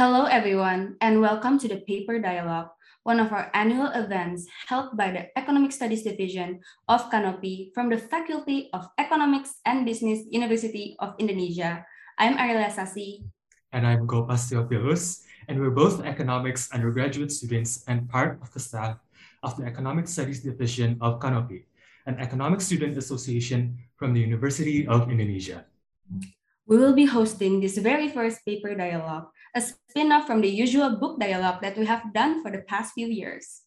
[0.00, 2.72] Hello, everyone, and welcome to the Paper Dialogue,
[3.04, 8.00] one of our annual events held by the Economic Studies Division of Kanopi from the
[8.00, 11.84] Faculty of Economics and Business University of Indonesia.
[12.16, 13.28] I'm Ariela Sasi.
[13.76, 15.20] And I'm Gopas Theophilus,
[15.52, 18.96] and we're both economics undergraduate students and part of the staff
[19.44, 21.68] of the Economic Studies Division of Kanopi,
[22.08, 25.68] an economic student association from the University of Indonesia.
[26.64, 31.18] We will be hosting this very first paper dialogue, a spin-off from the usual book
[31.18, 33.62] dialogue that we have done for the past few years.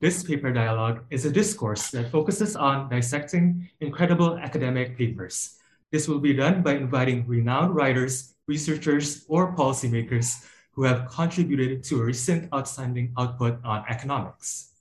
[0.00, 5.56] This paper dialogue is a discourse that focuses on dissecting incredible academic papers.
[5.92, 12.00] This will be done by inviting renowned writers, researchers, or policymakers who have contributed to
[12.00, 14.72] a recent outstanding output on economics.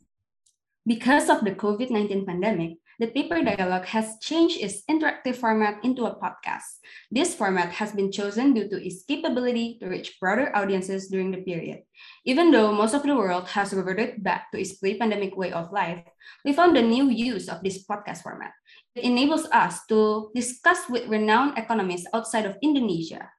[0.86, 6.06] Because of the COVID 19 pandemic, the paper dialogue has changed its interactive format into
[6.06, 6.80] a podcast.
[7.12, 11.44] This format has been chosen due to its capability to reach broader audiences during the
[11.44, 11.84] period.
[12.24, 15.72] Even though most of the world has reverted back to its pre pandemic way of
[15.72, 16.00] life,
[16.44, 18.52] we found a new use of this podcast format.
[18.96, 23.30] It enables us to discuss with renowned economists outside of Indonesia.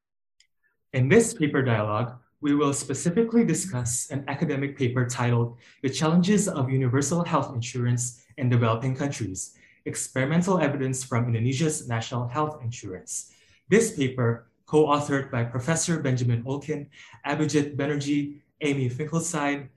[0.93, 6.70] In this paper dialogue, we will specifically discuss an academic paper titled The Challenges of
[6.70, 13.33] Universal Health Insurance in Developing Countries, Experimental Evidence from Indonesia's National Health Insurance.
[13.69, 16.89] This paper, co-authored by Professor Benjamin Olken,
[17.27, 19.70] Abhijit Banerjee, Amy Finkelstein,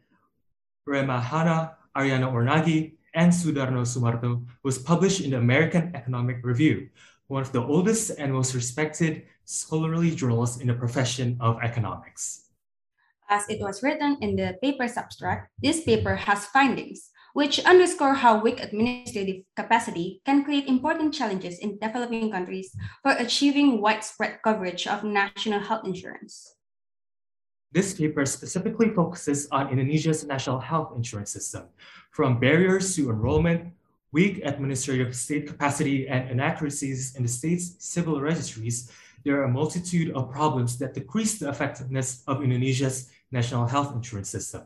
[0.85, 6.89] Rema Hanna, Arianna Ornaghi, and Sudarno Sumarto, was published in the American Economic Review,
[7.27, 12.49] one of the oldest and most respected scholarly journals in the profession of economics.
[13.29, 18.41] As it was written in the paper's abstract, this paper has findings which underscore how
[18.41, 25.03] weak administrative capacity can create important challenges in developing countries for achieving widespread coverage of
[25.03, 26.55] national health insurance.
[27.71, 31.65] This paper specifically focuses on Indonesia's national health insurance system,
[32.11, 33.73] from barriers to enrollment,
[34.11, 38.91] weak administrative state capacity, and inaccuracies in the state's civil registries.
[39.23, 44.29] There are a multitude of problems that decrease the effectiveness of Indonesia's national health insurance
[44.29, 44.63] system.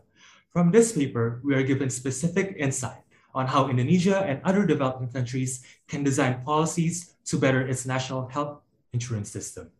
[0.53, 3.01] From this paper, we are given specific insight
[3.33, 8.61] on how Indonesia and other developing countries can design policies to better its national health
[8.93, 9.71] insurance system.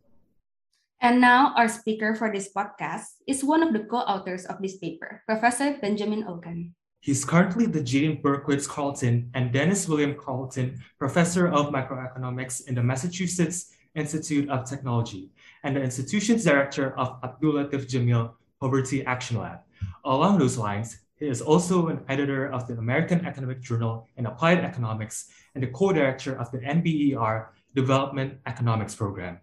[1.00, 5.22] And now our speaker for this podcast is one of the co-authors of this paper,
[5.28, 6.72] Professor Benjamin Olken.
[7.02, 12.82] He's currently the Jane Berkowitz Carlton and Dennis William Carlton Professor of Microeconomics in the
[12.82, 15.30] Massachusetts Institute of Technology
[15.62, 19.60] and the institution's director of Abdul Latif Jameel Poverty Action Lab.
[20.04, 24.60] Along those lines, he is also an editor of the American Economic Journal in Applied
[24.60, 29.40] Economics and the co-director of the NBER Development Economics Program.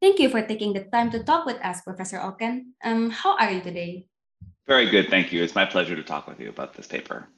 [0.00, 2.72] Thank you for taking the time to talk with us, Professor Olken.
[2.84, 4.06] Um, how are you today?
[4.66, 5.42] Very good, thank you.
[5.42, 7.28] It's my pleasure to talk with you about this paper.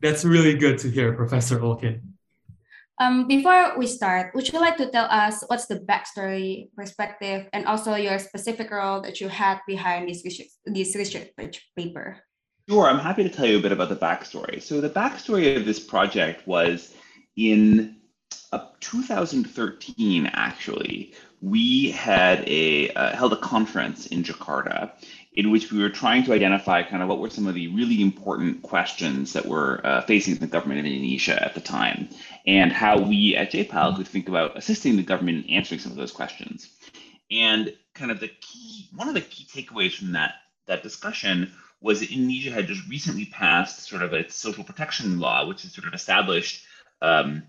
[0.00, 2.11] That's really good to hear, Professor Olken.
[3.00, 7.66] Um, before we start, would you like to tell us what's the backstory, perspective, and
[7.66, 11.28] also your specific role that you had behind this research, this research
[11.76, 12.18] paper?
[12.68, 14.62] Sure, I'm happy to tell you a bit about the backstory.
[14.62, 16.94] So the backstory of this project was
[17.36, 17.96] in
[18.52, 24.92] uh, 2013, actually, we had a uh, held a conference in Jakarta
[25.34, 28.02] in which we were trying to identify kind of what were some of the really
[28.02, 32.08] important questions that were uh, facing the government of Indonesia at the time,
[32.46, 35.98] and how we at J-PAL could think about assisting the government in answering some of
[35.98, 36.68] those questions.
[37.30, 40.34] And kind of the key, one of the key takeaways from that
[40.66, 45.46] that discussion was that Indonesia had just recently passed sort of a social protection law,
[45.46, 46.64] which has sort of established
[47.00, 47.42] um,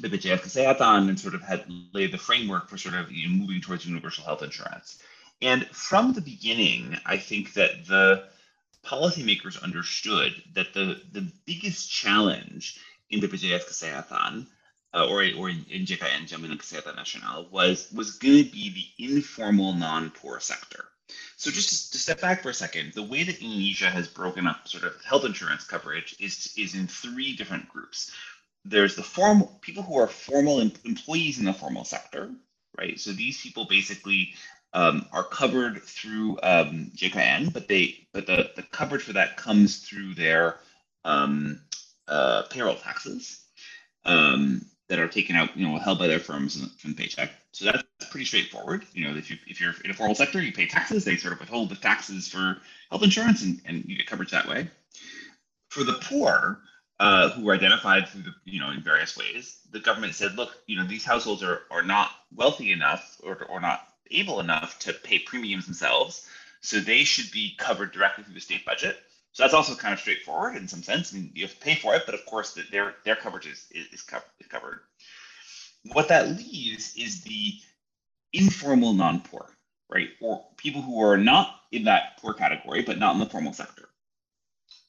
[0.00, 3.60] BPJS Kesehatan and sort of had laid the framework for sort of you know, moving
[3.60, 4.98] towards universal health insurance.
[5.42, 8.24] And from the beginning, I think that the
[8.84, 12.78] policymakers understood that the, the biggest challenge
[13.10, 14.46] in BPJS Kesehatan
[14.94, 19.04] uh, or, or in, in JKN, Jaminan Kesehatan Nasional, was, was going to be the
[19.04, 20.84] informal non-poor sector.
[21.36, 24.46] So just to, to, step back for a second, the way that Indonesia has broken
[24.46, 28.12] up sort of health insurance coverage is, is in three different groups.
[28.64, 32.30] There's the formal people who are formal em- employees in the formal sector,
[32.78, 32.98] right?
[32.98, 34.34] So these people basically
[34.74, 39.78] um, are covered through um, JKN, but they but the, the coverage for that comes
[39.78, 40.58] through their
[41.04, 41.60] um,
[42.08, 43.44] uh, payroll taxes
[44.04, 47.30] um, that are taken out, you know, held by their firms from the paycheck.
[47.52, 48.84] So that's pretty straightforward.
[48.94, 51.04] You know, if you if you're in a formal sector, you pay taxes.
[51.04, 52.58] They sort of withhold the taxes for
[52.90, 54.68] health insurance, and, and you get coverage that way.
[55.68, 56.60] For the poor,
[57.00, 60.56] uh, who were identified through the, you know, in various ways, the government said, look,
[60.66, 64.92] you know, these households are, are not wealthy enough or, or not able enough to
[64.92, 66.26] pay premiums themselves.
[66.60, 68.96] So they should be covered directly through the state budget.
[69.32, 71.12] So that's also kind of straightforward in some sense.
[71.12, 73.66] I mean, you have to pay for it, but of course, their their coverage is
[73.70, 74.80] is, is covered.
[75.92, 77.54] What that leaves is the
[78.32, 79.56] informal non-poor,
[79.88, 83.52] right, or people who are not in that poor category, but not in the formal
[83.52, 83.88] sector.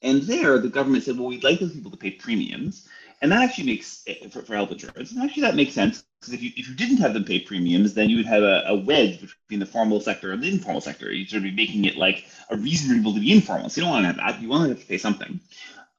[0.02, 2.86] And there, the government said, well, we'd like those people to pay premiums,
[3.24, 5.12] and that actually makes eh, for, for health insurance.
[5.12, 7.94] And actually, that makes sense because if you if you didn't have them pay premiums,
[7.94, 11.10] then you would have a, a wedge between the formal sector and the informal sector.
[11.10, 13.70] You'd sort of be making it like a reason for people to be informal.
[13.70, 14.42] So you don't want to have that.
[14.42, 15.40] You want to have to pay something.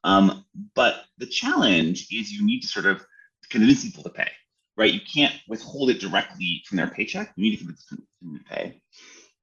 [0.04, 0.46] Um,
[0.76, 3.04] but the challenge is you need to sort of
[3.50, 4.30] convince people to pay,
[4.78, 4.94] right?
[4.94, 7.34] You can't withhold it directly from their paycheck.
[7.36, 8.06] You need to convince them
[8.38, 8.82] to pay.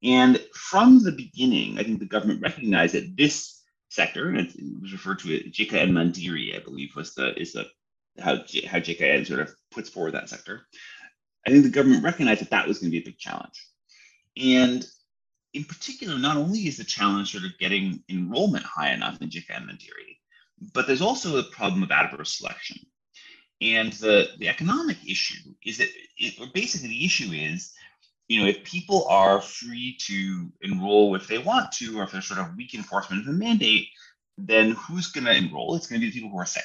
[0.04, 3.51] And from the beginning, I think the government recognized that this
[3.92, 7.66] sector, and it was referred to as JKN Mandiri, I believe, was the is the
[8.18, 8.36] how
[8.66, 10.66] how JKN sort of puts forward that sector.
[11.46, 13.66] I think the government recognized that that was going to be a big challenge,
[14.36, 14.84] and
[15.54, 19.68] in particular, not only is the challenge sort of getting enrollment high enough in JKN
[19.68, 20.16] Mandiri,
[20.72, 22.78] but there's also a problem of adverse selection.
[23.60, 27.72] And the, the economic issue is that it, or basically the issue is
[28.32, 32.26] you know, if people are free to enroll if they want to, or if there's
[32.26, 33.88] sort of weak enforcement of the mandate,
[34.38, 35.74] then who's going to enroll?
[35.74, 36.64] It's going to be the people who are sick,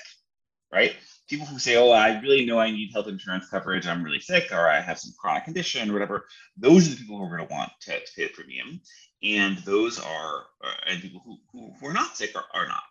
[0.71, 0.95] right?
[1.29, 4.53] People who say, oh, I really know I need health insurance coverage, I'm really sick,
[4.53, 6.25] or I have some chronic condition, or whatever.
[6.55, 8.79] Those are the people who are going to want to, to pay the premium.
[9.21, 12.83] And those are, uh, and people who, who, who are not sick are, are not.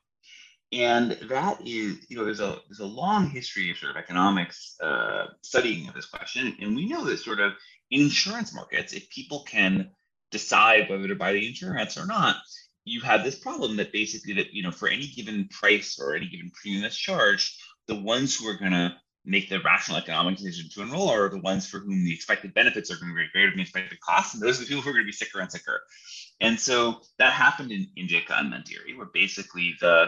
[0.73, 4.76] And that is, you know, there's a there's a long history of sort of economics
[4.82, 7.52] uh, studying of this question, and we know that sort of
[7.90, 9.90] in insurance markets, if people can
[10.30, 12.36] decide whether to buy the insurance or not,
[12.84, 16.28] you have this problem that basically that you know for any given price or any
[16.28, 18.94] given premium that's charged, the ones who are going to
[19.24, 22.90] make the rational economic decision to enroll are the ones for whom the expected benefits
[22.90, 24.90] are going to be greater than the expected costs, and those are the people who
[24.90, 25.80] are going to be sicker and sicker.
[26.40, 30.06] And so that happened in, in JKN Mandiri, where basically the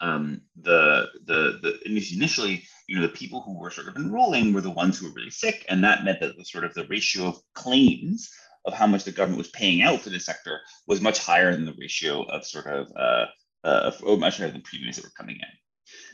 [0.00, 4.60] um, the the the initially you know the people who were sort of enrolling were
[4.60, 7.26] the ones who were really sick, and that meant that the sort of the ratio
[7.26, 8.30] of claims
[8.64, 11.66] of how much the government was paying out for this sector was much higher than
[11.66, 13.26] the ratio of sort of uh,
[13.64, 15.48] uh, oh, much higher than premiums that were coming in.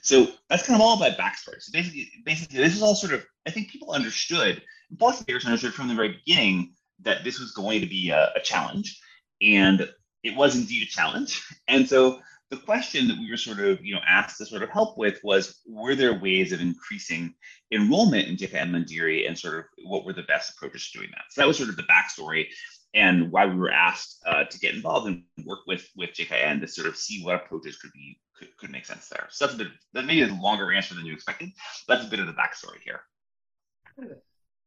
[0.02, 1.60] So that's kind of all about backstory.
[1.60, 4.62] So basically, basically, this is all sort of I think people understood,
[4.96, 9.00] policymakers understood from the very beginning that this was going to be a, a challenge,
[9.40, 9.88] and
[10.22, 11.42] it was indeed a challenge.
[11.68, 12.20] And so
[12.50, 15.20] the question that we were sort of you know asked to sort of help with
[15.22, 17.32] was were there ways of increasing
[17.72, 21.24] enrollment in JKN Mandiri and sort of what were the best approaches to doing that?
[21.30, 22.46] So that was sort of the backstory
[22.92, 26.68] and why we were asked uh, to get involved and work with with JKN to
[26.68, 29.28] sort of see what approaches could be could, could make sense there.
[29.30, 31.50] So that's a bit that maybe a longer answer than you expected.
[31.86, 33.02] That's a bit of the backstory here.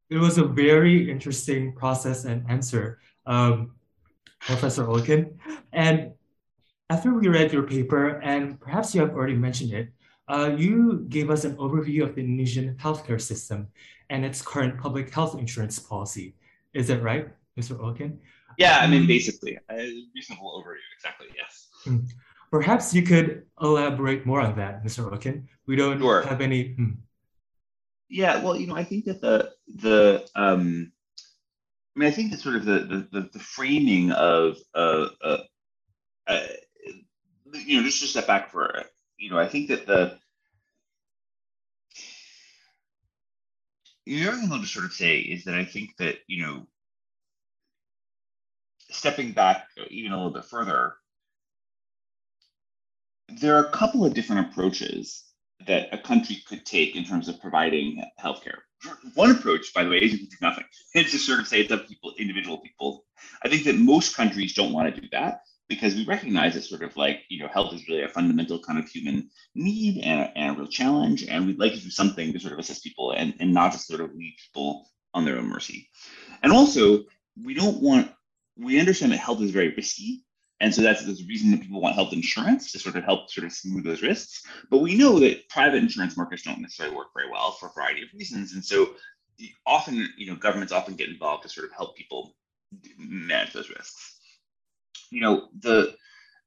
[0.09, 3.71] It was a very interesting process and answer, um,
[4.41, 5.33] Professor Olken.
[5.71, 6.11] And
[6.93, 9.87] after we read your paper, and perhaps you have already mentioned it,
[10.27, 13.67] uh, you gave us an overview of the Indonesian healthcare system
[14.11, 16.35] and its current public health insurance policy.
[16.75, 17.27] Is that right,
[17.59, 17.73] Mr.
[17.83, 18.19] Olken?
[18.59, 19.75] Yeah, I mean, basically, a
[20.13, 21.69] reasonable overview, exactly, yes.
[21.83, 22.05] Hmm.
[22.51, 24.99] Perhaps you could elaborate more on that, Mr.
[25.09, 25.45] Olken.
[25.65, 26.21] We don't sure.
[26.21, 26.75] have any.
[26.75, 26.91] Hmm.
[28.07, 29.51] Yeah, well, you know, I think that the
[29.85, 30.91] the um,
[31.95, 35.37] I mean, I think that sort of the the, the framing of uh, uh,
[36.27, 36.47] uh,
[37.53, 38.83] you know, just to step back for,
[39.17, 40.17] you know, I think that the,
[44.05, 46.67] the other thing I'll just sort of say is that I think that, you know,
[48.89, 50.95] stepping back even a little bit further,
[53.41, 55.23] there are a couple of different approaches
[55.65, 58.59] that a country could take in terms of providing healthcare.
[59.13, 60.65] One approach, by the way, is to do nothing.
[60.93, 63.05] It's just sort of say it's up to people, individual people.
[63.43, 65.39] I think that most countries don't want to do that
[65.69, 68.79] because we recognize it's sort of like you know health is really a fundamental kind
[68.79, 72.33] of human need and a, and a real challenge and we'd like to do something
[72.33, 75.37] to sort of assist people and, and not just sort of leave people on their
[75.37, 75.89] own mercy.
[76.41, 77.03] And also
[77.43, 78.11] we don't want
[78.57, 80.23] we understand that health is very risky
[80.59, 83.45] and so that's the reason that people want health insurance to sort of help sort
[83.45, 84.45] of smooth those risks.
[84.69, 88.03] But we know that private insurance markets don't necessarily work very well for a variety
[88.03, 88.91] of reasons and so
[89.65, 92.35] often you know governments often get involved to sort of help people
[92.97, 94.19] manage those risks
[95.09, 95.95] you know, the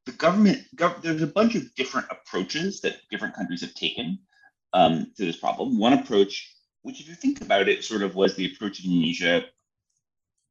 [0.07, 4.19] the government, gov- there's a bunch of different approaches that different countries have taken
[4.73, 5.79] um, to this problem.
[5.79, 9.43] One approach, which if you think about it, sort of was the approach of Indonesia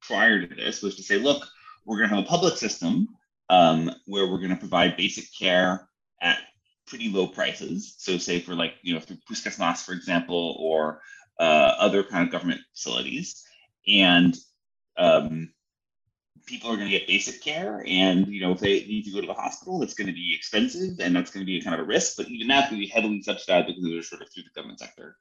[0.01, 1.47] prior to this, was to say, look,
[1.85, 3.07] we're going to have a public system
[3.49, 5.87] um, where we're going to provide basic care
[6.21, 6.39] at
[6.87, 7.95] pretty low prices.
[7.97, 11.01] So, say for like you know through Puskesmas, for example, or
[11.39, 13.43] uh, other kind of government facilities,
[13.87, 14.35] and
[14.97, 15.53] um,
[16.45, 19.21] people are going to get basic care, and you know if they need to go
[19.21, 21.73] to the hospital, it's going to be expensive, and that's going to be a kind
[21.73, 22.17] of a risk.
[22.17, 24.79] But even that's going to be heavily subsidized because they're sort of through the government
[24.79, 25.17] sector.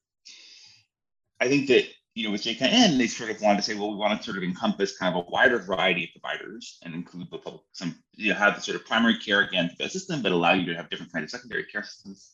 [1.41, 3.97] I think that you know with JKN, they sort of wanted to say, well, we
[3.97, 7.39] want to sort of encompass kind of a wider variety of providers and include the
[7.39, 10.53] public, some you know have the sort of primary care again the system, but allow
[10.53, 12.33] you to have different kinds of secondary care systems.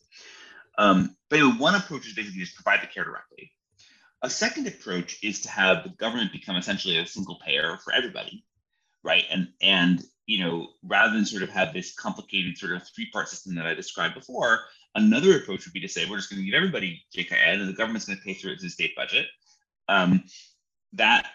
[0.79, 3.53] Um, but anyway, one approach is basically just provide the care directly.
[4.23, 8.45] A second approach is to have the government become essentially a single payer for everybody,
[9.03, 9.25] right?
[9.31, 13.57] And and you know, rather than sort of have this complicated sort of three-part system
[13.57, 14.61] that I described before,
[14.95, 17.73] another approach would be to say we're just going to give everybody JKN and the
[17.73, 19.27] government's going to pay through its state budget.
[19.89, 20.23] Um,
[20.93, 21.27] that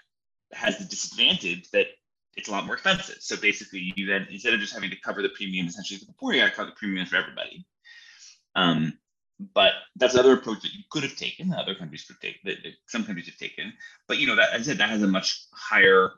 [0.53, 1.88] has the disadvantage that
[2.36, 3.17] it's a lot more expensive.
[3.19, 6.13] So basically, you then instead of just having to cover the premium essentially for the
[6.13, 7.65] poor, you got to cover the premium for everybody.
[8.55, 8.98] Um,
[9.53, 11.53] but that's another approach that you could have taken.
[11.53, 12.41] Other countries could take.
[12.43, 13.74] That, that some countries have taken.
[14.07, 16.12] But you know, that as I said, that has a much higher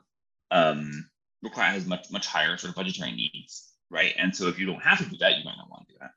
[0.50, 1.08] um,
[1.42, 4.14] require has much much higher sort of budgetary needs, right?
[4.16, 5.98] And so if you don't have to do that, you might not want to do
[6.00, 6.10] that.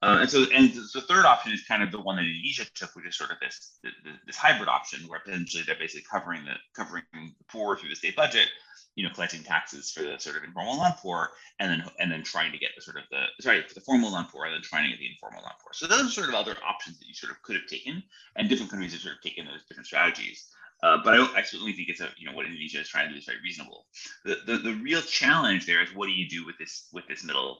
[0.00, 2.94] Uh, and so, and the third option is kind of the one that Indonesia took,
[2.94, 3.78] which is sort of this
[4.26, 8.14] this hybrid option, where potentially they're basically covering the covering the poor through the state
[8.14, 8.46] budget,
[8.94, 12.52] you know, collecting taxes for the sort of informal non-poor, and then and then trying
[12.52, 14.90] to get the sort of the sorry for the formal non-poor, and then trying to
[14.90, 15.72] get the informal non-poor.
[15.72, 18.00] So those are sort of other options that you sort of could have taken,
[18.36, 20.46] and different countries have sort of taken those different strategies.
[20.82, 23.12] Uh, but I, I, certainly think it's a you know what Indonesia is trying to
[23.12, 23.86] do is very reasonable.
[24.24, 27.24] The, the the real challenge there is what do you do with this with this
[27.24, 27.58] middle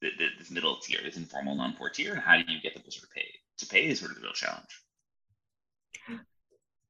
[0.00, 2.82] the, the, this middle tier, this informal non-poor tier, and how do you get them
[2.84, 3.26] to sort of pay
[3.58, 4.82] to pay is sort of the real challenge.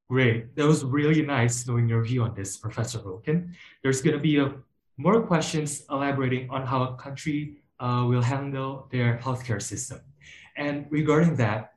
[0.08, 0.54] Great.
[0.54, 3.56] That was really nice knowing your view on this, Professor Wilkin.
[3.82, 4.54] There's going to be a,
[4.96, 10.00] more questions elaborating on how a country uh, will handle their healthcare system.
[10.56, 11.72] And regarding that,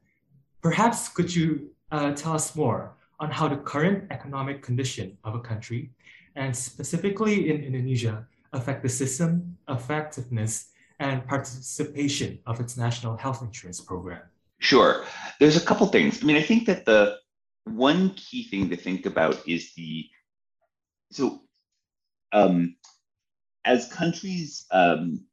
[0.62, 5.40] perhaps could you uh, tell us more on how the current economic condition of a
[5.40, 5.92] country,
[6.36, 13.80] and specifically in Indonesia, affect the system, effectiveness, and participation of its national health insurance
[13.80, 14.22] program?
[14.60, 15.06] Sure.
[15.40, 16.22] There's a couple things.
[16.22, 17.18] I mean, I think that the
[17.66, 20.06] one key thing to think about is the
[21.12, 21.42] so
[22.32, 22.76] um,
[23.66, 25.26] as countries um,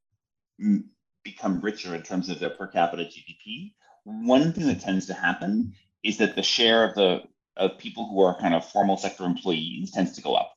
[1.23, 3.73] become richer in terms of their per capita GDP,
[4.05, 7.23] one thing that tends to happen is that the share of the
[7.57, 10.53] of people who are kind of formal sector employees tends to go up.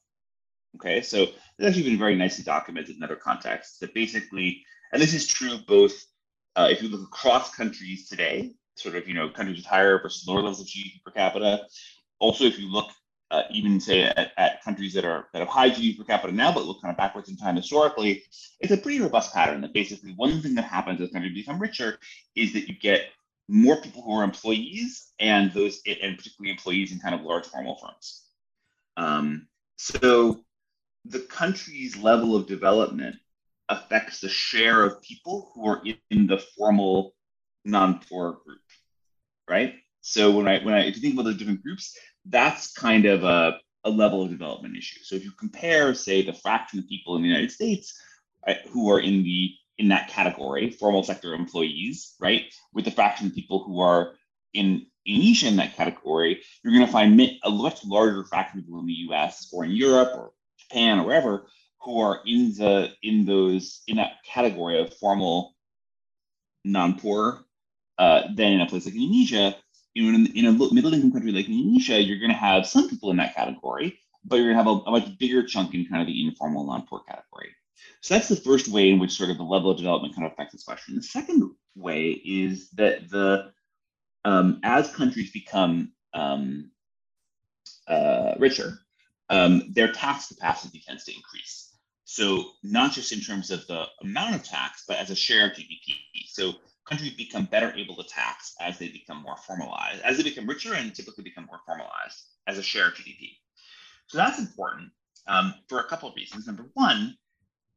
[0.75, 4.63] Okay, so it's actually been very nicely documented in other contexts that basically,
[4.93, 5.93] and this is true both
[6.55, 10.27] uh, if you look across countries today, sort of, you know, countries with higher versus
[10.27, 11.65] lower levels of GDP per capita.
[12.19, 12.89] Also, if you look
[13.31, 16.51] uh, even say at, at, countries that are that have high GDP per capita now,
[16.51, 18.23] but look kind of backwards in time historically,
[18.59, 21.99] it's a pretty robust pattern that basically one thing that happens as countries become richer
[22.35, 23.03] is that you get
[23.49, 27.75] more people who are employees and those and particularly employees in kind of large formal
[27.75, 28.25] firms.
[28.97, 30.41] Um, so
[31.05, 33.15] the country's level of development
[33.69, 37.13] affects the share of people who are in the formal
[37.65, 38.61] non-poor group
[39.49, 39.75] right?
[40.01, 43.23] So when I when I if you think about the different groups, that's kind of
[43.23, 44.99] a, a level of development issue.
[45.03, 47.99] So if you compare, say, the fraction of people in the United States
[48.69, 53.33] who are in the in that category, formal sector employees, right, with the fraction of
[53.33, 54.13] people who are
[54.53, 58.81] in Indonesia in that category, you're going to find a much larger fraction of people
[58.81, 59.49] in the U.S.
[59.53, 61.47] or in Europe or Japan or wherever
[61.81, 65.55] who are in the in those in that category of formal
[66.65, 67.45] non-poor
[67.97, 69.55] uh, than in a place like Indonesia.
[69.95, 73.17] In, in a middle income country like Indonesia, you're going to have some people in
[73.17, 76.07] that category, but you're going to have a, a much bigger chunk in kind of
[76.07, 77.49] the informal non-poor category.
[78.01, 80.33] So that's the first way in which sort of the level of development kind of
[80.33, 80.95] affects this question.
[80.95, 83.51] The second way is that the
[84.25, 86.71] um, as countries become um,
[87.87, 88.79] uh, richer,
[89.29, 91.75] um, their tax capacity tends to increase.
[92.05, 95.53] So not just in terms of the amount of tax, but as a share of
[95.53, 95.93] GDP.
[96.27, 96.53] So
[96.85, 100.73] countries become better able to tax as they become more formalized, as they become richer
[100.73, 103.37] and typically become more formalized as a share of GDP.
[104.07, 104.89] So that's important
[105.27, 106.47] um, for a couple of reasons.
[106.47, 107.15] Number one,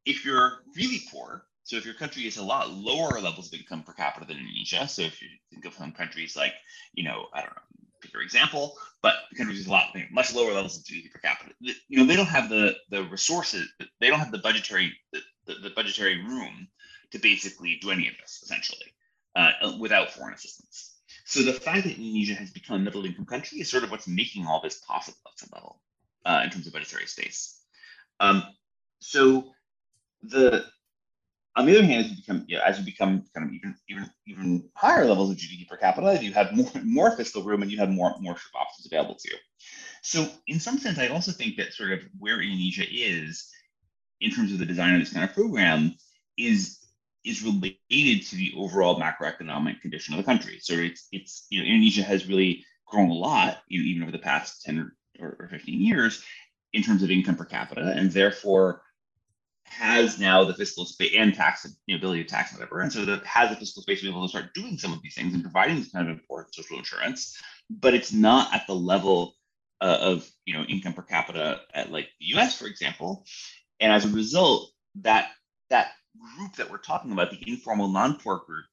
[0.05, 3.83] if you're really poor, so if your country is a lot lower levels of income
[3.83, 6.53] per capita than Indonesia, so if you think of some countries like,
[6.93, 7.61] you know, I don't know,
[8.01, 11.53] pick your example, but countries with a lot much lower levels of GDP per capita,
[11.61, 13.67] you know, they don't have the the resources,
[13.99, 16.67] they don't have the budgetary the, the, the budgetary room
[17.11, 18.93] to basically do any of this essentially
[19.35, 20.95] uh, without foreign assistance.
[21.25, 24.07] So the fact that Indonesia has become a middle income country is sort of what's
[24.07, 25.79] making all this possible at some level
[26.25, 27.59] uh, in terms of budgetary space.
[28.19, 28.43] Um,
[28.99, 29.53] so
[30.23, 30.65] the
[31.55, 33.75] On the other hand, as you become, you know, as you become kind of even
[33.87, 37.71] even even higher levels of GDP per capita, you have more more fiscal room and
[37.71, 39.37] you have more more options available to you.
[40.01, 43.49] So in some sense, I also think that sort of where Indonesia is
[44.19, 45.95] in terms of the design of this kind of program
[46.37, 46.79] is
[47.23, 50.59] is related to the overall macroeconomic condition of the country.
[50.61, 54.11] So it's it's you know Indonesia has really grown a lot, you know, even over
[54.11, 56.23] the past 10 or, or 15 years
[56.73, 58.82] in terms of income per capita, and therefore
[59.73, 63.25] has now the fiscal space and tax the ability to tax whatever, and so that
[63.25, 65.43] has the fiscal space to be able to start doing some of these things and
[65.43, 67.37] providing this kind of important social insurance,
[67.69, 69.35] but it's not at the level
[69.81, 72.57] uh, of you know income per capita at like the U.S.
[72.57, 73.25] for example,
[73.79, 75.31] and as a result, that
[75.69, 75.91] that
[76.37, 78.65] group that we're talking about, the informal non-poor group,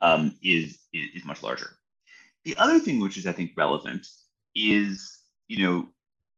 [0.00, 1.70] um, is, is is much larger.
[2.44, 4.06] The other thing which is I think relevant
[4.54, 5.16] is
[5.48, 5.88] you know,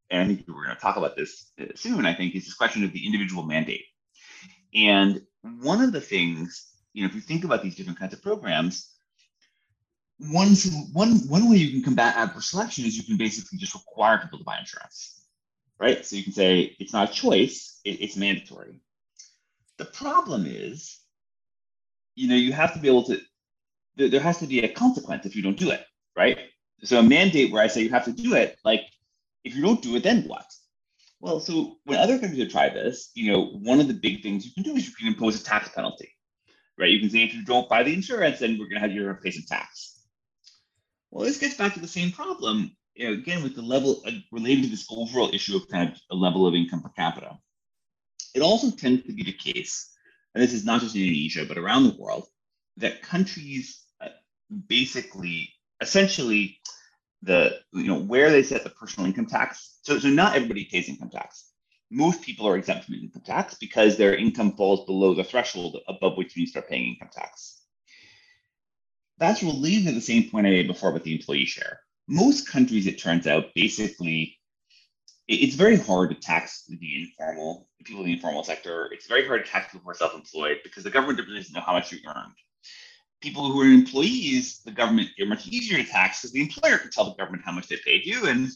[0.09, 2.05] and I think we're going to talk about this uh, soon.
[2.05, 3.85] I think is this question of the individual mandate.
[4.73, 5.21] And
[5.61, 8.93] one of the things, you know, if you think about these different kinds of programs,
[10.19, 10.49] one,
[10.91, 14.39] one, one way you can combat adverse selection is you can basically just require people
[14.39, 15.25] to buy insurance,
[15.79, 16.05] right?
[16.05, 18.81] So you can say it's not a choice, it, it's mandatory.
[19.77, 20.99] The problem is,
[22.15, 23.19] you know, you have to be able to,
[23.95, 25.85] there has to be a consequence if you don't do it,
[26.17, 26.37] right?
[26.83, 28.81] So a mandate where I say you have to do it, like
[29.43, 30.45] if you don't do it, then what?
[31.21, 34.45] Well, so when other countries have tried this, you know, one of the big things
[34.45, 36.09] you can do is you can impose a tax penalty,
[36.77, 36.89] right?
[36.89, 39.13] You can say if you don't buy the insurance, then we're going to have you
[39.21, 39.99] pay some tax.
[41.11, 44.11] Well, this gets back to the same problem, you know, again with the level uh,
[44.31, 47.37] related to this overall issue of kind of a level of income per capita.
[48.33, 49.91] It also tends to be the case,
[50.33, 52.27] and this is not just in Indonesia but around the world,
[52.77, 54.09] that countries uh,
[54.67, 55.49] basically,
[55.81, 56.59] essentially,
[57.21, 59.77] the you know where they set the personal income tax.
[59.83, 61.51] So, so not everybody pays income tax.
[61.91, 66.17] Most people are exempt from income tax because their income falls below the threshold above
[66.17, 67.61] which you start paying income tax.
[69.17, 71.81] That's related to the same point I made before with the employee share.
[72.07, 74.37] Most countries, it turns out, basically,
[75.27, 78.89] it's very hard to tax the informal people in the informal sector.
[78.91, 81.73] It's very hard to tax people who are self-employed because the government doesn't know how
[81.73, 82.33] much you earned
[83.21, 86.89] people who are employees, the government are much easier to tax because the employer can
[86.89, 88.49] tell the government how much they paid you, and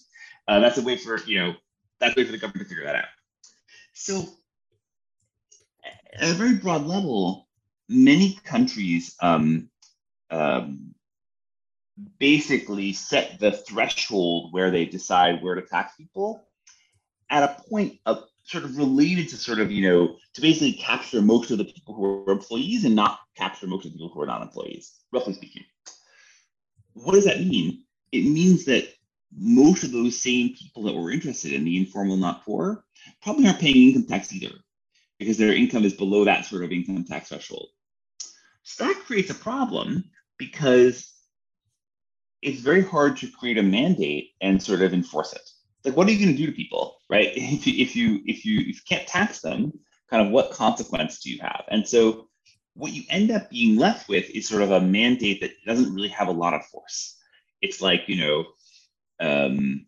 [0.47, 1.53] uh, that's a way for you know
[1.99, 3.05] that's a way for the government to figure that out.
[3.93, 4.25] So,
[6.13, 7.47] at a very broad level,
[7.89, 9.69] many countries um,
[10.31, 10.95] um,
[12.19, 16.43] basically set the threshold where they decide where to tax people
[17.29, 21.21] at a point of sort of related to sort of, you know, to basically capture
[21.21, 24.21] most of the people who are employees and not capture most of the people who
[24.21, 25.63] are not employees, roughly speaking.
[26.93, 27.83] What does that mean?
[28.11, 28.87] It means that
[29.35, 32.85] most of those same people that were interested in the informal not poor
[33.21, 34.53] probably aren't paying income tax either
[35.17, 37.69] because their income is below that sort of income tax threshold.
[38.63, 40.03] So that creates a problem
[40.37, 41.11] because
[42.41, 45.49] it's very hard to create a mandate and sort of enforce it
[45.85, 47.31] like what are you going to do to people right?
[47.35, 49.71] If you if you if you if you can't tax them
[50.09, 51.63] kind of what consequence do you have?
[51.69, 52.27] And so
[52.75, 56.09] what you end up being left with is sort of a mandate that doesn't really
[56.09, 57.17] have a lot of force.
[57.61, 58.45] It's like you know
[59.19, 59.85] um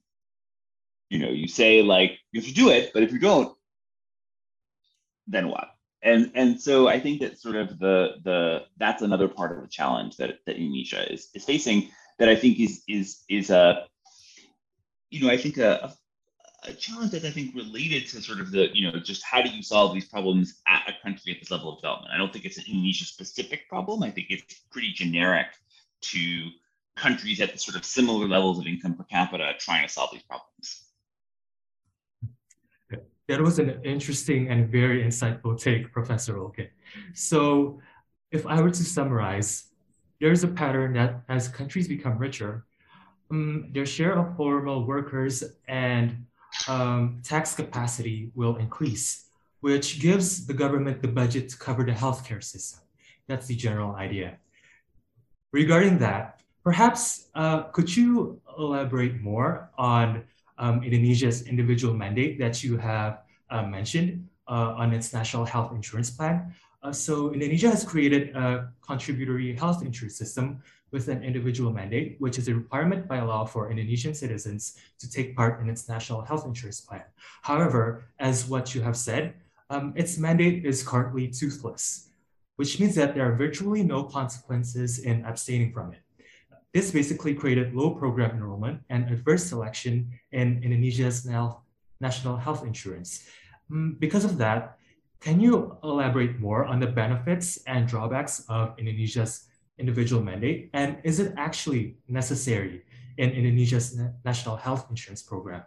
[1.10, 3.58] you know you say like you have to do it but if you don't
[5.28, 5.70] then what?
[6.04, 8.40] And and so i think that sort of the the
[8.78, 12.60] that's another part of the challenge that that indonesia is is facing that i think
[12.60, 13.88] is is is a
[15.16, 15.94] you know, I think a,
[16.64, 19.50] a, challenge that I think related to sort of the, you know, just how do
[19.50, 22.12] you solve these problems at a country at this level of development?
[22.14, 24.04] I don't think it's an Indonesia specific problem.
[24.04, 25.48] I think it's pretty generic
[26.12, 26.50] to
[26.98, 30.24] countries at the sort of similar levels of income per capita trying to solve these
[30.24, 30.82] problems.
[33.28, 36.68] That was an interesting and very insightful take, Professor Olke.
[37.14, 37.80] So
[38.32, 39.72] if I were to summarize,
[40.20, 42.66] there's a pattern that as countries become richer,
[43.32, 46.26] um, their share of formal workers and
[46.68, 49.26] um, tax capacity will increase,
[49.62, 52.82] which gives the government the budget to cover the healthcare system.
[53.28, 54.38] That's the general idea.
[55.52, 60.24] Regarding that, perhaps uh, could you elaborate more on
[60.58, 66.10] um, Indonesia's individual mandate that you have uh, mentioned uh, on its national health insurance
[66.10, 66.54] plan?
[66.84, 70.62] Uh, so Indonesia has created a contributory health insurance system
[70.96, 74.62] with an individual mandate, which is a requirement by law for Indonesian citizens
[75.02, 77.04] to take part in its national health insurance plan.
[77.50, 77.84] However,
[78.30, 79.24] as what you have said,
[79.74, 81.84] um, its mandate is currently toothless,
[82.56, 86.02] which means that there are virtually no consequences in abstaining from it.
[86.72, 89.94] This basically created low program enrollment and adverse selection
[90.32, 91.28] in Indonesia's
[92.00, 93.12] national health insurance.
[93.70, 94.80] Um, because of that,
[95.26, 100.70] Can you elaborate more on the benefits and drawbacks of Indonesia's individual mandate?
[100.74, 102.84] And is it actually necessary
[103.18, 105.64] in Indonesia's national health insurance program?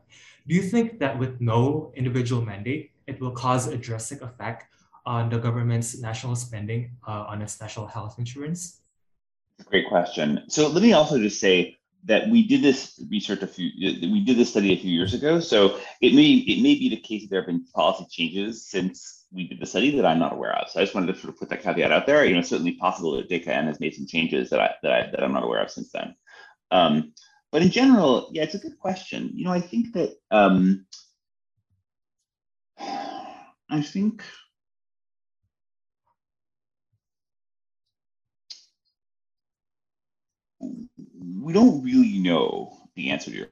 [0.46, 4.66] Do you think that with no individual mandate, it will cause a drastic effect
[5.06, 8.80] on the government's national spending uh, on its national health insurance?
[9.64, 10.44] Great question.
[10.48, 11.77] So let me also just say
[12.08, 13.70] that we did this research a few,
[14.10, 15.40] we did this study a few years ago.
[15.40, 19.26] So it may it may be the case that there have been policy changes since
[19.30, 20.70] we did the study that I'm not aware of.
[20.70, 22.24] So I just wanted to sort of put that caveat out there.
[22.24, 25.22] You know, certainly possible that JKN has made some changes that I that, I, that
[25.22, 26.14] I'm not aware of since then.
[26.70, 27.12] Um,
[27.52, 29.30] but in general, yeah, it's a good question.
[29.34, 30.86] You know, I think that um,
[32.78, 34.24] I think
[40.60, 43.48] we don't really know the answer to your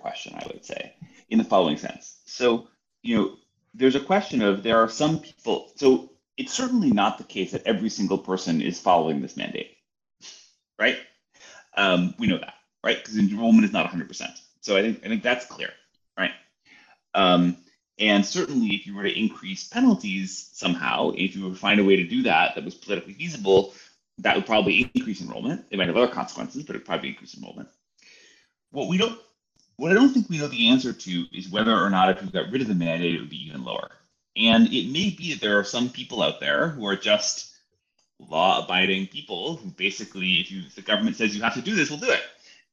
[0.00, 0.94] question, I would say,
[1.30, 2.18] in the following sense.
[2.26, 2.68] So,
[3.02, 3.36] you know,
[3.74, 7.66] there's a question of there are some people, so it's certainly not the case that
[7.66, 9.76] every single person is following this mandate,
[10.78, 10.98] right?
[11.76, 12.96] Um, we know that, right?
[12.96, 14.28] Because enrollment is not 100%.
[14.60, 15.70] So I think I think that's clear,
[16.16, 16.32] right?
[17.14, 17.56] Um,
[17.98, 21.84] and certainly, if you were to increase penalties somehow, if you were to find a
[21.84, 23.74] way to do that that was politically feasible,
[24.18, 25.64] that would probably increase enrollment.
[25.70, 27.68] It might have other consequences, but it probably increase enrollment.
[28.70, 29.18] What we don't,
[29.76, 32.30] what I don't think we know the answer to is whether or not if we
[32.30, 33.90] got rid of the mandate, it would be even lower.
[34.36, 37.54] And it may be that there are some people out there who are just
[38.20, 41.90] law-abiding people who basically, if you if the government says you have to do this,
[41.90, 42.22] we'll do it.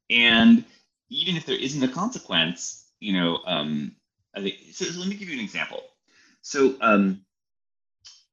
[0.10, 0.64] And
[1.10, 3.96] even if there isn't a consequence, you know, um,
[4.36, 4.56] I think.
[4.72, 5.84] So, so let me give you an example.
[6.42, 7.22] So um,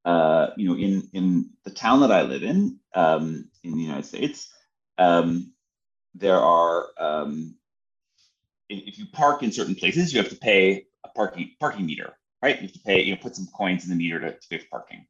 [0.09, 4.07] uh, you know, in in the town that I live in, um, in the United
[4.07, 4.51] States,
[4.97, 5.53] um,
[6.14, 7.57] there are um,
[8.71, 12.57] if you park in certain places, you have to pay a parking parking meter, right?
[12.57, 14.57] You have to pay, you know, put some coins in the meter to, to pay
[14.57, 15.07] for parking.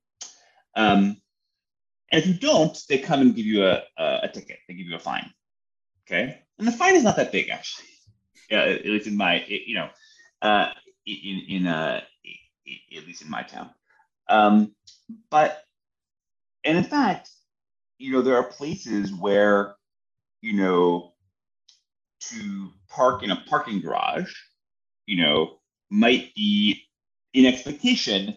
[0.74, 1.22] Um,
[2.10, 4.58] and if you don't, they come and give you a, a, a, ticket.
[4.66, 5.32] They give you a fine.
[6.08, 7.86] Okay, and the fine is not that big actually.
[8.50, 9.90] Yeah, at least in my, you know,
[10.42, 10.72] uh,
[11.06, 12.00] in in uh,
[12.96, 13.70] at least in my town.
[14.28, 14.74] Um,
[15.30, 15.62] but,
[16.64, 17.30] and in fact,
[17.98, 19.74] you know, there are places where,
[20.40, 21.12] you know,
[22.20, 24.32] to park in a parking garage,
[25.06, 25.58] you know,
[25.90, 26.82] might be
[27.34, 28.36] in expectation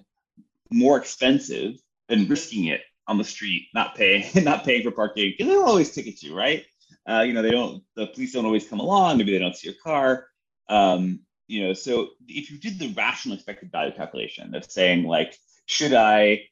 [0.71, 1.75] more expensive
[2.07, 5.67] than risking it on the street, not paying, not paying for parking, because they don't
[5.67, 6.65] always ticket you, right?
[7.07, 9.17] Uh, you know, they don't, the police don't always come along.
[9.17, 10.27] Maybe they don't see your car.
[10.69, 15.35] Um, you know, so if you did the rational expected value calculation of saying like,
[15.65, 16.43] should I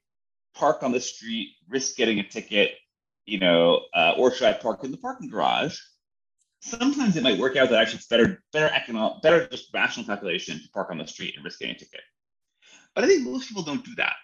[0.56, 2.72] park on the street, risk getting a ticket,
[3.26, 5.78] you know, uh, or should I park in the parking garage?
[6.62, 10.60] Sometimes it might work out that actually it's better, better economic, better just rational calculation
[10.60, 12.02] to park on the street and risk getting a ticket.
[12.96, 14.16] But I think most people don't do that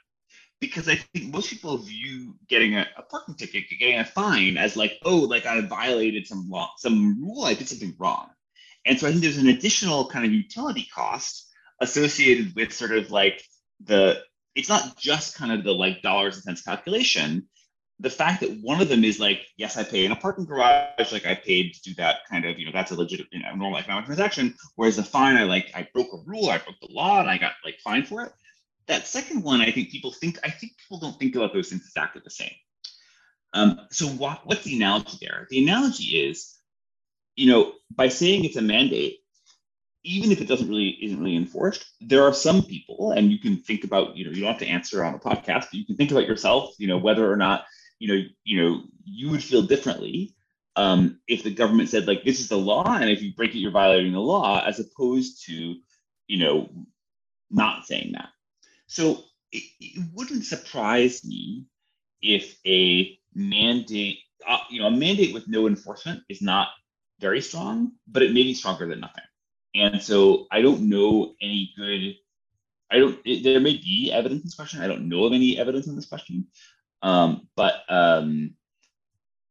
[0.60, 4.76] because I think most people view getting a, a, parking ticket, getting a fine, as
[4.76, 8.30] like, oh, like I violated some law, some rule, I did something wrong.
[8.86, 11.50] And so I think there's an additional kind of utility cost
[11.82, 13.44] associated with sort of like
[13.84, 14.22] the
[14.56, 17.48] it's not just kind of the like dollars and cents calculation.
[18.00, 21.12] The fact that one of them is like, yes, I pay in a parking garage,
[21.12, 23.56] like I paid to do that kind of, you know, that's a legit, you know,
[23.56, 24.54] normal economic transaction.
[24.76, 27.38] Whereas the fine, I like, I broke a rule, I broke the law, and I
[27.38, 28.34] got like fined for it.
[28.88, 31.84] That second one, I think people think, I think people don't think about those things
[31.86, 32.52] exactly the same.
[33.54, 35.48] Um, so what, what's the analogy there?
[35.50, 36.58] The analogy is,
[37.36, 39.20] you know, by saying it's a mandate,
[40.06, 43.58] even if it doesn't really isn't really enforced, there are some people, and you can
[43.58, 45.98] think about, you know, you don't have to answer on a podcast, but you can
[45.98, 47.66] think about yourself, you know, whether or not,
[47.98, 50.36] you know, you know, you would feel differently
[50.76, 53.60] um, if the government said like this is the law, and if you break it,
[53.60, 55.76] you're violating the law, as opposed to,
[56.28, 56.70] you know,
[57.50, 58.30] not saying that.
[58.88, 61.66] So it, it wouldn't surprise me
[62.22, 66.68] if a mandate, uh, you know, a mandate with no enforcement is not
[67.20, 69.24] very strong, but it may be stronger than nothing.
[69.76, 72.16] And so I don't know any good,
[72.90, 74.82] I don't, it, there may be evidence in this question.
[74.82, 76.48] I don't know of any evidence in this question.
[77.02, 78.56] Um, but um,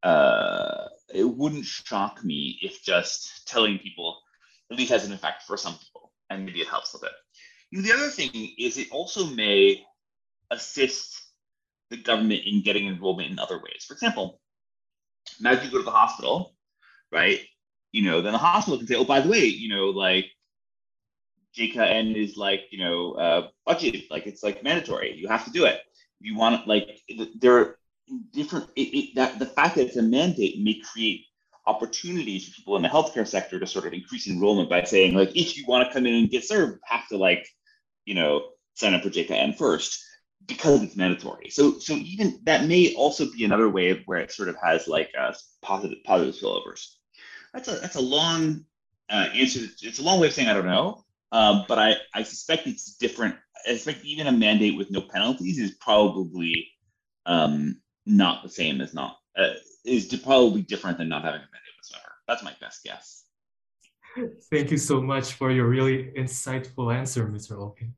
[0.02, 4.18] uh, it wouldn't shock me if just telling people
[4.70, 7.12] at least has an effect for some people, and maybe it helps a bit.
[7.70, 9.84] You know, the other thing is it also may
[10.50, 11.20] assist
[11.90, 13.84] the government in getting enrollment in other ways.
[13.86, 14.40] For example,
[15.38, 16.54] imagine you go to the hospital,
[17.12, 17.40] right?
[17.94, 20.26] You know, then the hospital can say, oh, by the way, you know, like
[21.56, 25.14] JKN is like, you know, uh, budget, like it's like mandatory.
[25.16, 25.80] You have to do it.
[26.18, 26.88] You want like
[27.40, 27.78] there are
[28.32, 28.68] different.
[28.74, 31.20] It, it, that the fact that it's a mandate may create
[31.66, 35.30] opportunities for people in the healthcare sector to sort of increase enrollment by saying, like,
[35.36, 37.46] if you want to come in and get served, have to like,
[38.06, 40.02] you know, sign up for JKN first.
[40.46, 41.50] because it's mandatory.
[41.50, 44.88] So so even that may also be another way of where it sort of has
[44.88, 46.86] like uh, positive positive spillovers.
[47.54, 48.64] That's a that's a long
[49.08, 49.60] uh, answer.
[49.80, 52.96] It's a long way of saying I don't know, um, but I I suspect it's
[52.96, 53.36] different.
[53.66, 56.68] I suspect even a mandate with no penalties is probably
[57.24, 61.76] um, not the same as not uh, is probably different than not having a mandate
[61.78, 62.12] whatsoever.
[62.26, 63.22] That's my best guess.
[64.50, 67.52] Thank you so much for your really insightful answer, Mr.
[67.52, 67.92] Olken.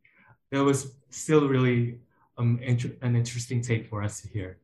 [0.50, 1.98] That was still really
[2.38, 4.58] um, an interesting take for us to hear.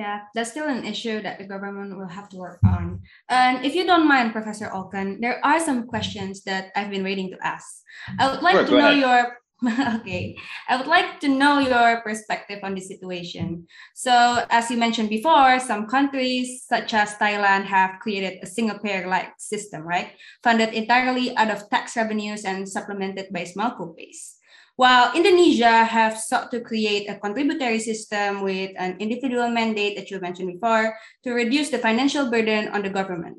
[0.00, 3.04] Yeah, that's still an issue that the government will have to work on.
[3.28, 7.28] And if you don't mind, Professor Olken, there are some questions that I've been waiting
[7.32, 7.84] to ask.
[8.18, 9.04] I would like sure, to know ahead.
[9.04, 9.36] your
[10.00, 10.40] okay.
[10.72, 13.68] I would like to know your perspective on the situation.
[13.92, 19.04] So, as you mentioned before, some countries such as Thailand have created a single payer
[19.06, 20.16] like system, right?
[20.42, 24.39] Funded entirely out of tax revenues and supplemented by small co-pays.
[24.80, 30.16] While Indonesia have sought to create a contributory system with an individual mandate that you
[30.24, 33.36] mentioned before to reduce the financial burden on the government.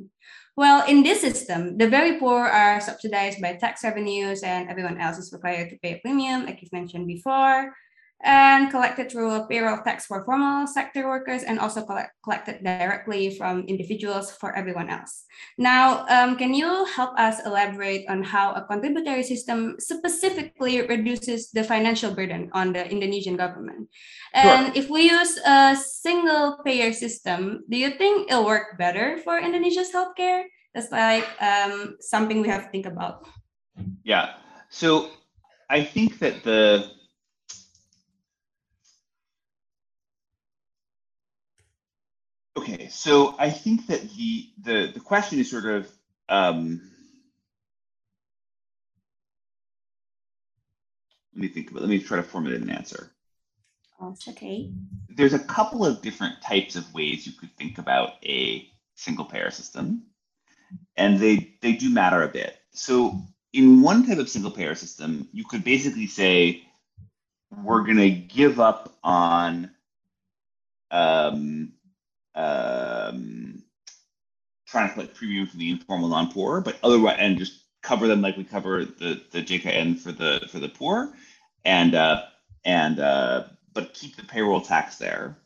[0.54, 5.18] Well, in this system, the very poor are subsidized by tax revenues and everyone else
[5.18, 7.74] is required to pay a premium, like you've mentioned before
[8.24, 13.36] and collected through a payroll tax for formal sector workers and also collect, collected directly
[13.36, 15.26] from individuals for everyone else.
[15.58, 21.64] Now, um, can you help us elaborate on how a contributory system specifically reduces the
[21.64, 23.90] financial burden on the Indonesian government?
[24.34, 24.84] And sure.
[24.84, 29.92] if we use a single payer system, do you think it'll work better for Indonesia's
[29.92, 30.44] healthcare?
[30.74, 33.28] That's like um, something we have to think about.
[34.04, 34.36] Yeah.
[34.70, 35.10] So
[35.70, 37.01] I think that the
[42.58, 45.90] Okay, so I think that the the the question is sort of
[46.28, 46.82] um,
[51.34, 53.12] let me think about let me try to formulate an answer.
[54.02, 54.72] Oh, okay.
[55.10, 59.52] There's a couple of different types of ways you could think about a single payer
[59.52, 60.04] system,
[60.98, 62.58] and they they do matter a bit.
[62.72, 63.22] So
[63.54, 66.64] in one type of single payer system, you could basically say
[67.64, 69.72] we're going to give up on
[70.90, 71.74] um,
[72.36, 73.64] um,
[74.68, 78.38] trying to collect premium from the informal non-poor, but otherwise, and just cover them like
[78.38, 81.14] we cover the the JKN for the for the poor,
[81.66, 82.24] and uh,
[82.64, 85.38] and uh, but keep the payroll tax there.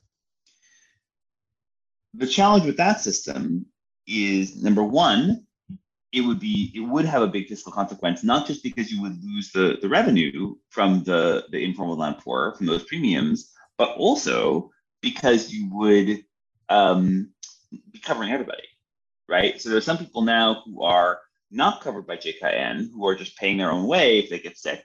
[2.13, 3.65] The challenge with that system
[4.07, 5.45] is number one,
[6.11, 9.21] it would be it would have a big fiscal consequence, not just because you would
[9.23, 14.71] lose the, the revenue from the, the informal non-poor from those premiums, but also
[15.01, 16.23] because you would
[16.69, 17.31] um,
[17.91, 18.67] be covering everybody,
[19.27, 19.61] right?
[19.61, 21.19] So there's some people now who are
[21.51, 24.83] not covered by JKN who are just paying their own way if they get sick.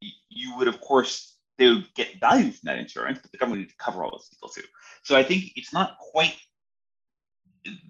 [0.00, 3.76] You would, of course, they would get value from that insurance, but the government to
[3.76, 4.62] cover all those people too.
[5.02, 6.36] So I think it's not quite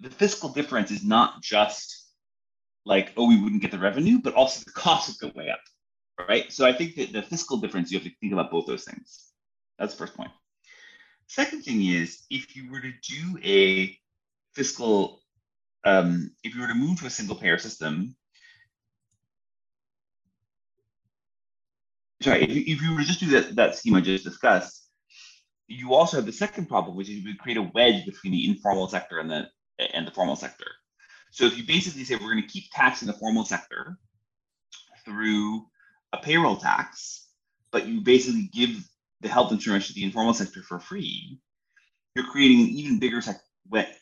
[0.01, 2.07] the fiscal difference is not just
[2.85, 5.59] like, oh, we wouldn't get the revenue, but also the cost would go way up,
[6.27, 6.51] right?
[6.51, 9.31] So I think that the fiscal difference, you have to think about both those things.
[9.77, 10.31] That's the first point.
[11.29, 13.95] Second thing is, if you were to do a
[14.55, 15.21] fiscal,
[15.85, 18.15] um, if you were to move to a single payer system,
[22.23, 24.89] sorry, if you, if you were to just do that, that scheme I just discussed,
[25.67, 28.87] you also have the second problem, which is you create a wedge between the informal
[28.87, 29.47] sector and the
[29.93, 30.65] and the formal sector.
[31.29, 33.99] So if you basically say we're going to keep taxing the formal sector
[35.05, 35.67] through
[36.11, 37.27] a payroll tax,
[37.71, 38.83] but you basically give
[39.21, 41.39] the health insurance to the informal sector for free,
[42.15, 43.41] you're creating an even bigger sec-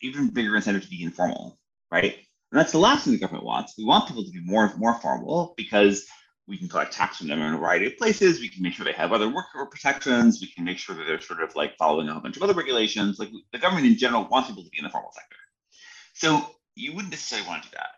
[0.02, 1.60] even bigger incentive to be informal,
[1.92, 2.16] right?
[2.52, 3.74] And that's the last thing the government wants.
[3.78, 6.06] We want people to be more more formal because
[6.48, 8.40] we can collect tax from them in a variety of places.
[8.40, 10.40] We can make sure they have other worker protections.
[10.40, 12.54] We can make sure that they're sort of like following a whole bunch of other
[12.54, 13.20] regulations.
[13.20, 15.36] Like the government in general wants people to be in the formal sector.
[16.14, 17.90] So you wouldn't necessarily want to do that.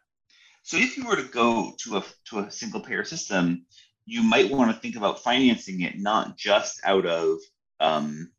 [0.63, 3.65] So if you were to go to a to a single payer system,
[4.09, 7.37] you might want to think about financing it not just out of
[7.79, 8.31] um,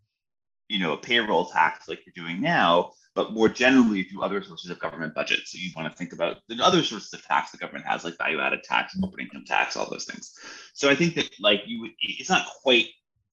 [0.69, 4.71] you know a payroll tax like you're doing now, but more generally through other sources
[4.71, 5.41] of government budget.
[5.47, 8.19] So you want to think about the other sources of tax the government has, like
[8.19, 10.35] value-added tax, corporate income tax, all those things.
[10.75, 12.89] So I think that like you, would, it's not quite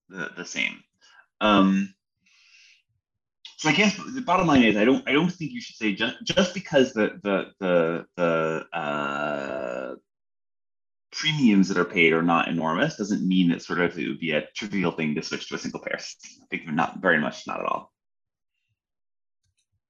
[0.09, 0.83] the, the same.
[1.41, 1.93] Um,
[3.57, 5.93] so I guess the bottom line is I don't I don't think you should say
[5.93, 9.95] just just because the the the the uh,
[11.11, 14.31] premiums that are paid are not enormous doesn't mean that sort of it would be
[14.31, 15.97] a trivial thing to switch to a single payer.
[16.41, 17.93] I think not very much, not at all.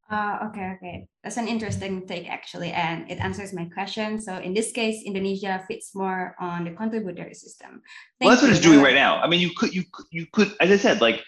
[0.10, 1.08] Uh, okay, okay.
[1.22, 4.22] That's an interesting take, actually, and it answers my question.
[4.22, 7.82] So, in this case, Indonesia fits more on the contributory system.
[8.18, 9.20] Thank well, that's what it's doing right now.
[9.20, 11.26] I mean, you could, you, you could, as I said, like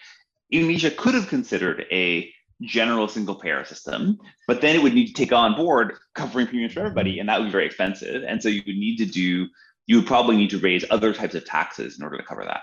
[0.50, 5.12] Indonesia could have considered a general single payer system, but then it would need to
[5.12, 8.24] take on board covering premiums for everybody, and that would be very expensive.
[8.26, 9.46] And so you would need to do,
[9.90, 12.62] you would probably need to raise other types of taxes in order to cover that.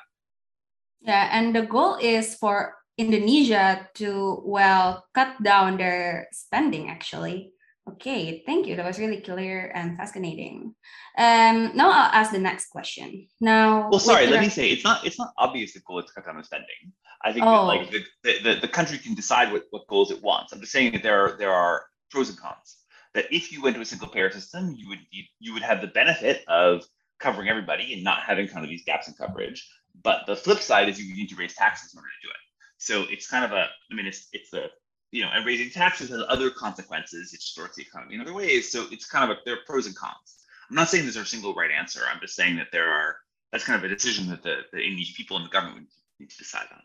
[1.01, 7.51] Yeah, and the goal is for Indonesia to well cut down their spending actually.
[7.89, 8.77] Okay, thank you.
[8.77, 10.73] That was really clear and fascinating.
[11.17, 13.27] Um, now I'll ask the next question.
[13.41, 16.13] Now, well, sorry, let me say it's not it's not obvious the goal is to
[16.13, 16.95] cut down the spending.
[17.25, 17.51] I think oh.
[17.51, 20.53] that like the, the, the country can decide what, what goals it wants.
[20.53, 22.77] I'm just saying that there are there are pros and cons.
[23.15, 25.81] That if you went to a single payer system, you would you, you would have
[25.81, 26.83] the benefit of
[27.19, 29.67] covering everybody and not having kind of these gaps in coverage.
[30.03, 32.37] But the flip side is you need to raise taxes in order to do it.
[32.77, 34.67] So it's kind of a, I mean, it's it's a,
[35.11, 37.33] you know, and raising taxes has other consequences.
[37.33, 38.71] It distorts the economy in other ways.
[38.71, 40.45] So it's kind of a, there are pros and cons.
[40.69, 42.01] I'm not saying there's a single right answer.
[42.11, 43.15] I'm just saying that there are.
[43.51, 45.87] That's kind of a decision that the the people and the government
[46.19, 46.81] need to decide on.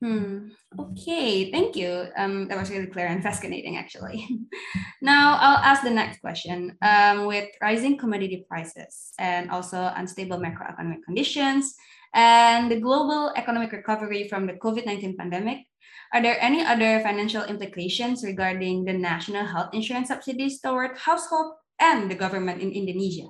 [0.00, 0.54] Hmm.
[0.78, 2.06] Okay, thank you.
[2.16, 4.28] Um, that was really clear and fascinating, actually.
[5.02, 6.76] now I'll ask the next question.
[6.82, 11.74] Um, with rising commodity prices and also unstable macroeconomic conditions,
[12.14, 15.66] and the global economic recovery from the COVID 19 pandemic,
[16.14, 22.10] are there any other financial implications regarding the national health insurance subsidies toward household and
[22.10, 23.28] the government in Indonesia?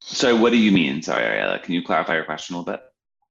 [0.00, 1.00] So, what do you mean?
[1.00, 2.82] Sorry, Ariella, can you clarify your question a little bit?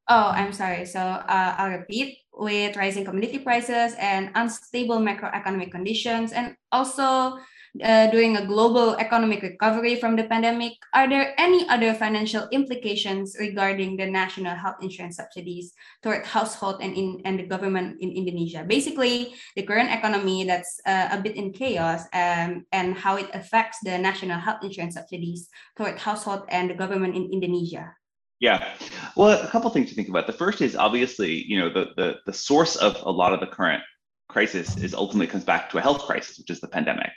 [0.09, 0.85] Oh, I'm sorry.
[0.85, 7.39] So uh, I'll repeat with rising commodity prices and unstable macroeconomic conditions, and also
[7.81, 13.35] uh, during a global economic recovery from the pandemic, are there any other financial implications
[13.39, 18.65] regarding the national health insurance subsidies toward household and in and the government in Indonesia?
[18.67, 23.79] Basically, the current economy that's uh, a bit in chaos um, and how it affects
[23.83, 27.95] the national health insurance subsidies toward household and the government in Indonesia.
[28.43, 28.75] Yeah,
[29.15, 30.27] well, a couple things to think about.
[30.27, 33.47] The first is obviously, you know, the the the source of a lot of the
[33.47, 33.81] current
[34.27, 37.13] crisis is ultimately comes back to a health crisis, which is the pandemic.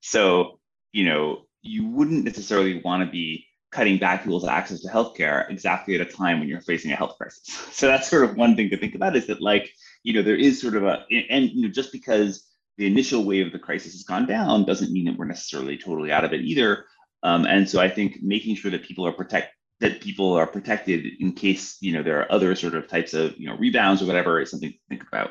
[0.00, 0.58] So,
[0.92, 5.96] you know, you wouldn't necessarily want to be cutting back people's access to healthcare exactly
[5.96, 7.44] at a time when you're facing a health crisis.
[7.72, 9.70] So that's sort of one thing to think about is that like,
[10.02, 12.42] you know, there is sort of a and you know, just because
[12.78, 16.10] the initial wave of the crisis has gone down doesn't mean that we're necessarily totally
[16.10, 16.86] out of it either.
[17.22, 21.06] Um, and so I think making sure that people are protect that people are protected
[21.20, 24.06] in case you know there are other sort of types of you know rebounds or
[24.06, 25.30] whatever is something to think about.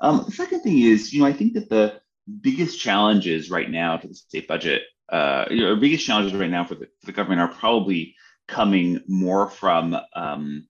[0.00, 2.00] Um, the second thing is, you know, I think that the
[2.40, 6.64] biggest challenges right now to the state budget, uh, you know, biggest challenges right now
[6.64, 8.14] for the, for the government are probably
[8.46, 10.68] coming more from, um,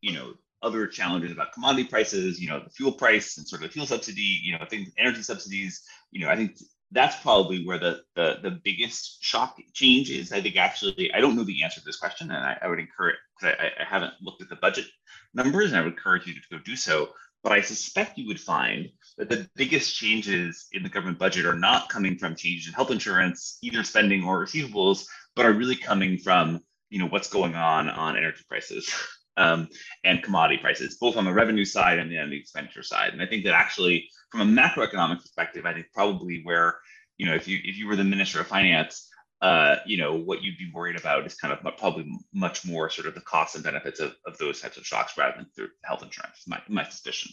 [0.00, 3.68] you know, other challenges about commodity prices, you know, the fuel price and sort of
[3.68, 5.82] the fuel subsidy, you know, things, energy subsidies.
[6.10, 6.58] You know, I think
[6.92, 10.32] that's probably where the the, the biggest shock change is.
[10.32, 12.78] I think actually, I don't know the answer to this question, and I, I would
[12.78, 14.86] encourage because I, I haven't looked at the budget
[15.34, 17.10] numbers, and I would encourage you to go do so.
[17.42, 21.58] But I suspect you would find that the biggest changes in the government budget are
[21.58, 26.18] not coming from changes in health insurance, either spending or receivables, but are really coming
[26.18, 28.92] from you know what's going on on energy prices
[29.36, 29.68] um,
[30.04, 33.12] and commodity prices, both on the revenue side and on the expenditure side.
[33.12, 36.78] And I think that actually, from a macroeconomic perspective, I think probably where
[37.16, 39.10] you know if you if you were the minister of finance,
[39.42, 43.06] uh, you know, what you'd be worried about is kind of probably much more sort
[43.06, 46.02] of the costs and benefits of, of those types of shocks rather than through health
[46.02, 47.32] insurance, my, my suspicion.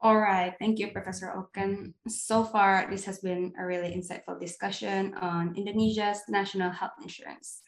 [0.00, 1.92] All right, thank you, Professor Olken.
[2.06, 7.62] So far, this has been a really insightful discussion on Indonesia's national health insurance.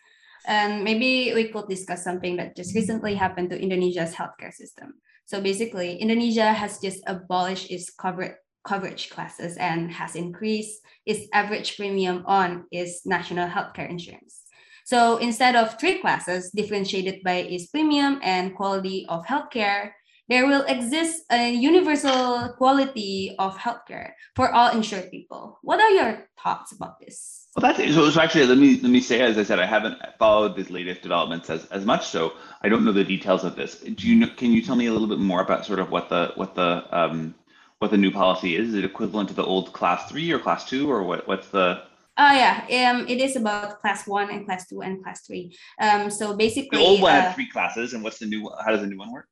[0.47, 4.95] And maybe we could discuss something that just recently happened to Indonesia's healthcare system.
[5.27, 11.77] So basically, Indonesia has just abolished its coverage coverage classes and has increased its average
[11.77, 14.43] premium on its national healthcare insurance.
[14.85, 19.93] So instead of three classes differentiated by its premium and quality of healthcare,
[20.31, 25.59] there will exist a universal quality of healthcare for all insured people.
[25.63, 27.49] What are your thoughts about this?
[27.57, 28.21] Well, that's so, so.
[28.21, 31.51] Actually, let me let me say, as I said, I haven't followed these latest developments
[31.51, 33.81] as, as much, so I don't know the details of this.
[33.81, 36.09] Do you know, can you tell me a little bit more about sort of what
[36.09, 37.35] the what the um,
[37.81, 38.69] what the new policy is?
[38.69, 41.27] Is it equivalent to the old class three or class two, or what?
[41.27, 41.83] What's the?
[42.19, 45.57] Oh yeah, um, it is about class one and class two and class three.
[45.81, 48.49] Um, so basically, the old one uh, had three classes, and what's the new?
[48.65, 49.27] How does the new one work?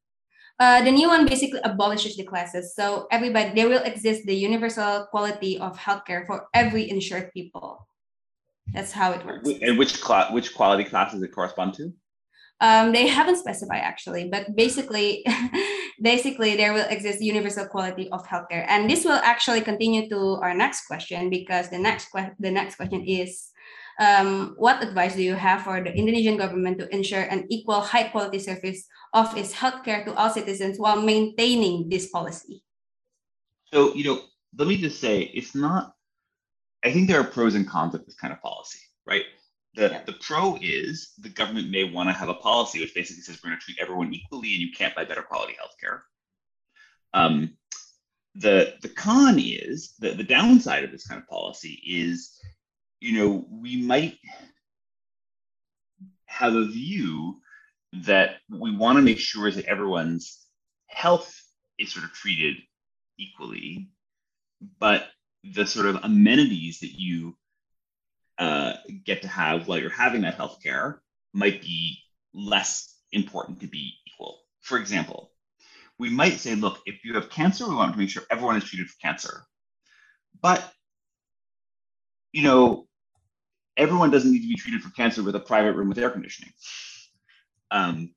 [0.59, 2.75] Uh, the new one basically abolishes the classes.
[2.75, 7.87] So everybody, there will exist the universal quality of healthcare for every insured people.
[8.75, 9.49] That's how it works.
[9.63, 11.93] And which class, which quality classes it correspond to?
[12.61, 15.25] Um, they haven't specified actually, but basically,
[16.03, 20.55] basically there will exist universal quality of healthcare, and this will actually continue to our
[20.55, 23.53] next question because the next que- the next question is,
[23.99, 28.05] um, what advice do you have for the Indonesian government to ensure an equal high
[28.05, 32.63] quality service of its healthcare to all citizens while maintaining this policy?
[33.73, 34.23] So you know,
[34.57, 35.95] let me just say, it's not.
[36.85, 39.25] I think there are pros and cons of this kind of policy, right?
[39.75, 40.03] The, yeah.
[40.07, 43.51] the pro is the government may want to have a policy which basically says we're
[43.51, 46.01] going to treat everyone equally and you can't buy better quality healthcare.
[47.15, 47.57] Um,
[48.35, 52.41] the the con is the, the downside of this kind of policy is,
[53.01, 54.19] you know, we might
[56.27, 57.41] have a view
[57.93, 60.47] that we want to make sure that everyone's
[60.87, 61.35] health
[61.79, 62.57] is sort of treated
[63.19, 63.91] equally,
[64.79, 65.07] but
[65.45, 67.37] the sort of amenities that you
[68.39, 68.75] uh,
[69.05, 70.99] get to have while you're having that healthcare
[71.33, 71.99] might be
[72.35, 74.41] less important to be equal.
[74.61, 75.33] For example,
[75.99, 78.65] we might say, look, if you have cancer, we want to make sure everyone is
[78.65, 79.45] treated for cancer.
[80.41, 80.63] But,
[82.33, 82.78] you know,
[83.79, 86.53] everyone doesn't need to be treated for cancer with a private room with air conditioning.
[87.71, 88.11] Um,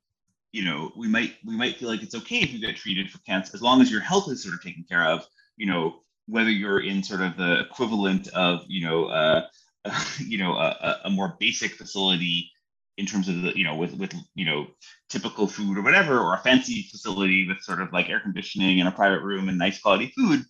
[0.52, 3.20] you know, we might we might feel like it's okay if you get treated for
[3.20, 5.26] cancer as long as your health is sort of taken care of.
[5.56, 9.48] You know, whether you're in sort of the equivalent of you know uh,
[10.20, 12.52] you know, a, a more basic facility
[12.98, 14.68] in terms of the, you know, with with you know,
[15.10, 18.88] typical food or whatever, or a fancy facility with sort of like air conditioning and
[18.88, 20.44] a private room and nice quality food,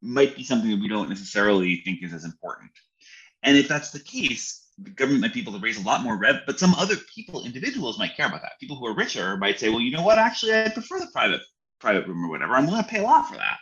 [0.00, 2.70] might be something that we don't necessarily think is as important.
[3.44, 6.18] And if that's the case, the government might be able to raise a lot more
[6.18, 8.58] rev, but some other people, individuals might care about that.
[8.58, 11.42] People who are richer might say, well, you know what, actually, I prefer the private
[11.78, 12.54] private room or whatever.
[12.54, 13.58] I'm going to pay a lot for that.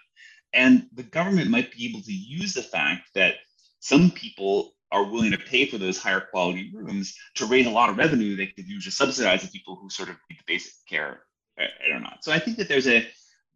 [0.55, 3.35] And the government might be able to use the fact that
[3.81, 7.91] some people are willing to pay for those higher quality rooms to raise a lot
[7.91, 10.73] of revenue they could use to subsidize the people who sort of need the basic
[10.89, 11.25] care
[11.59, 12.19] or not.
[12.23, 13.07] So I think that there's a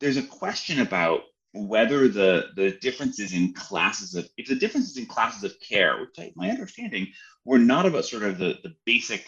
[0.00, 1.20] there's a question about
[1.56, 6.18] whether the the differences in classes of if the differences in classes of care, which
[6.18, 7.08] I, my understanding
[7.44, 9.26] were not about sort of the the basic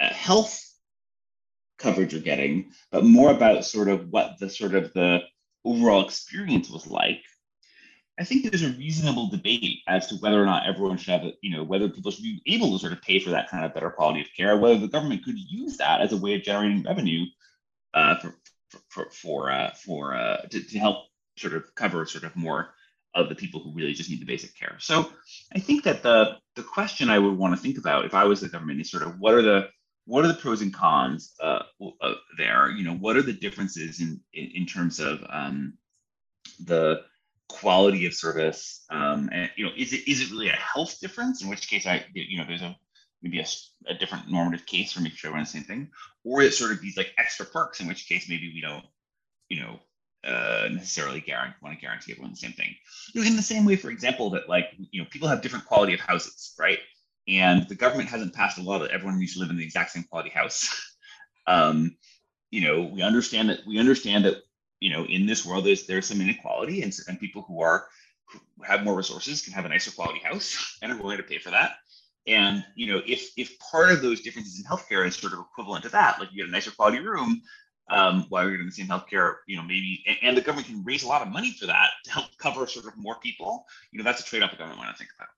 [0.00, 0.60] uh, health
[1.78, 5.20] coverage you're getting, but more about sort of what the sort of the
[5.64, 7.22] overall experience was like
[8.18, 11.32] I think there's a reasonable debate as to whether or not everyone should have, a,
[11.40, 13.74] you know, whether people should be able to sort of pay for that kind of
[13.74, 16.84] better quality of care, whether the government could use that as a way of generating
[16.84, 17.24] revenue
[17.92, 18.36] uh, for
[18.88, 21.06] for for uh, for uh, to, to help
[21.36, 22.74] sort of cover sort of more
[23.14, 24.76] of the people who really just need the basic care.
[24.80, 25.10] So
[25.54, 28.40] I think that the the question I would want to think about if I was
[28.40, 29.68] the government is sort of what are the
[30.06, 31.62] what are the pros and cons uh,
[32.36, 32.70] there?
[32.70, 35.74] You know, what are the differences in in, in terms of um,
[36.60, 37.02] the
[37.48, 41.42] quality of service um, and you know is it is it really a health difference
[41.42, 42.74] in which case i you know there's a
[43.22, 43.46] maybe a,
[43.86, 45.90] a different normative case for making sure everyone's the same thing
[46.24, 48.84] or it's sort of these like extra perks in which case maybe we don't
[49.48, 49.78] you know
[50.26, 52.74] uh, necessarily guarantee want to guarantee everyone the same thing.
[53.12, 55.66] You know in the same way for example that like you know people have different
[55.66, 56.78] quality of houses right?
[57.26, 59.92] And the government hasn't passed a law that everyone needs to live in the exact
[59.92, 60.68] same quality house.
[61.46, 61.98] Um,
[62.50, 64.44] you know we understand that we understand that
[64.84, 67.86] you know, in this world, there's there's some inequality, and, and people who are
[68.26, 71.38] who have more resources can have a nicer quality house and are willing to pay
[71.38, 71.76] for that.
[72.26, 75.84] And you know, if if part of those differences in healthcare is sort of equivalent
[75.84, 77.40] to that, like you get a nicer quality room
[77.90, 81.02] um, while you're getting the same healthcare, you know, maybe, and, the government can raise
[81.02, 83.66] a lot of money for that to help cover sort of more people.
[83.92, 85.28] You know, that's a trade-off the government want to think about.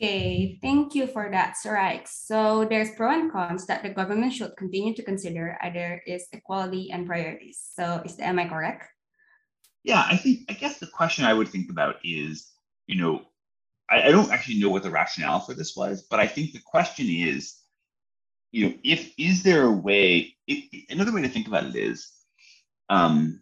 [0.00, 2.06] Okay, thank you for that, Saraik.
[2.06, 5.58] So there's pro and cons that the government should continue to consider.
[5.60, 7.60] Either is equality and priorities.
[7.74, 8.84] So is the, am I correct?
[9.82, 12.52] Yeah, I think I guess the question I would think about is,
[12.86, 13.22] you know,
[13.90, 16.60] I, I don't actually know what the rationale for this was, but I think the
[16.64, 17.56] question is,
[18.52, 20.34] you know, if is there a way?
[20.46, 22.10] If, another way to think about it is,
[22.88, 23.40] um,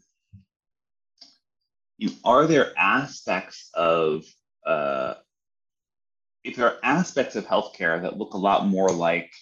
[1.99, 4.25] you know, are there aspects of
[4.67, 5.15] uh,
[6.43, 9.33] if there are aspects of healthcare that look a lot more like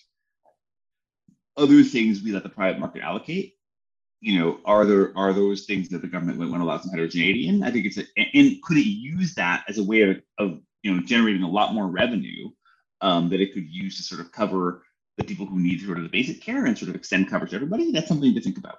[1.57, 3.55] other things we let the private market allocate,
[4.21, 6.91] you know, are there are those things that the government might want to allow some
[6.91, 7.63] heterogeneity in?
[7.63, 10.95] I think it's a, and could it use that as a way of, of you
[10.95, 12.51] know generating a lot more revenue
[13.01, 14.83] um, that it could use to sort of cover
[15.17, 17.57] the people who need sort of the basic care and sort of extend coverage to
[17.57, 17.93] everybody?
[17.93, 18.79] That's something to think about.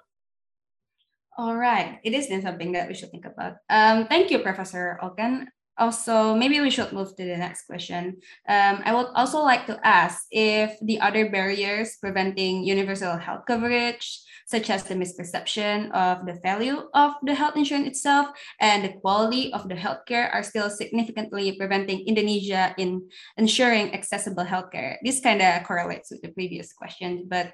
[1.38, 3.56] All right, it is then something that we should think about.
[3.68, 5.46] Um, thank you, Professor Olken.
[5.78, 8.16] Also, maybe we should move to the next question.
[8.48, 14.20] Um, I would also like to ask if the other barriers preventing universal health coverage,
[14.46, 18.28] such as the misperception of the value of the health insurance itself
[18.60, 23.02] and the quality of the healthcare, are still significantly preventing Indonesia in
[23.36, 24.96] ensuring accessible healthcare.
[25.02, 27.46] This kind of correlates with the previous question, but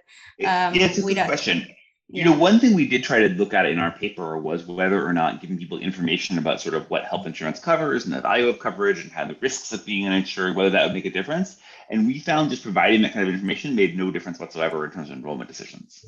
[0.47, 1.67] um, yeah, it's a good question.
[2.15, 5.07] You know, one thing we did try to look at in our paper was whether
[5.07, 8.49] or not giving people information about sort of what health insurance covers and the value
[8.49, 11.57] of coverage and how the risks of being uninsured, whether that would make a difference.
[11.89, 15.09] And we found just providing that kind of information made no difference whatsoever in terms
[15.09, 16.05] of enrollment decisions.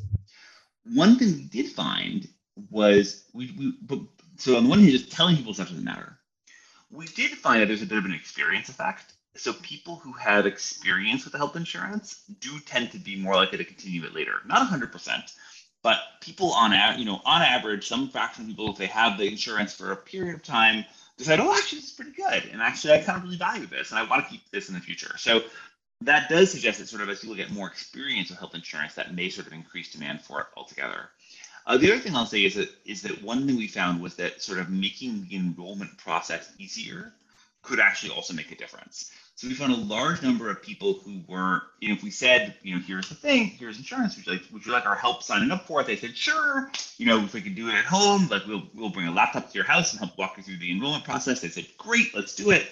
[0.92, 2.28] One thing we did find
[2.70, 4.00] was we, we but,
[4.36, 6.18] so on the one hand, just telling people stuff doesn't matter.
[6.90, 9.14] We did find that there's a bit of an experience effect.
[9.36, 13.57] So people who have experience with the health insurance do tend to be more likely
[13.59, 14.34] to continue it later.
[14.46, 15.32] Not 100%,
[15.85, 19.28] but people on you know on average, some fraction of people, if they have the
[19.28, 20.85] insurance for a period of time,
[21.18, 23.91] decide, oh, actually, this is pretty good, and actually, I kind of really value this,
[23.91, 25.14] and I want to keep this in the future.
[25.18, 25.43] So
[26.01, 29.14] that does suggest that sort of as people get more experience with health insurance, that
[29.14, 31.11] may sort of increase demand for it altogether.
[31.66, 34.16] Uh, the other thing I'll say is that is that one thing we found was
[34.16, 37.12] that sort of making the enrollment process easier
[37.62, 39.11] could actually also make a difference.
[39.37, 42.55] So we found a large number of people who were, you know, if we said,
[42.62, 45.24] you know, here's the thing, here's insurance, would you like, would you like our help
[45.24, 45.89] signing up for it?
[45.89, 46.70] They said, sure.
[46.99, 49.51] You know, if we could do it at home, like we'll we'll bring a laptop
[49.51, 51.41] to your house and help walk you through the enrollment process.
[51.41, 52.64] They said, great, let's do it.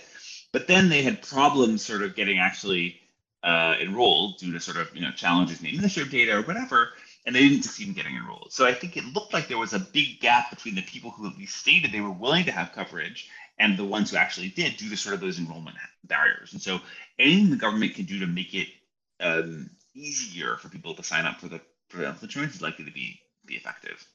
[0.52, 3.00] But then they had problems sort of getting actually
[3.42, 6.90] uh, enrolled due to sort of you know challenges in the administrative data or whatever,
[7.26, 8.52] and they didn't succeed in getting enrolled.
[8.52, 11.26] So I think it looked like there was a big gap between the people who
[11.28, 13.28] at least stated they were willing to have coverage
[13.58, 16.52] and the ones who actually did due to sort of those enrollment barriers.
[16.52, 16.80] And so
[17.18, 18.68] anything the government can do to make it
[19.20, 21.60] um, easier for people to sign up for the
[21.94, 24.06] health insurance is likely to be be effective.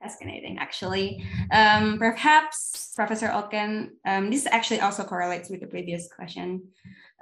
[0.00, 1.24] Fascinating, actually.
[1.50, 6.62] Um, perhaps, Professor Olken, um, this actually also correlates with the previous question.